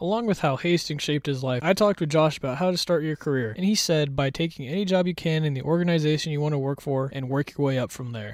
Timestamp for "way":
7.66-7.80